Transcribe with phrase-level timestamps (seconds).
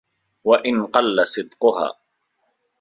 [0.43, 1.95] وَإِنْ قَلَّ صِدْقُهَا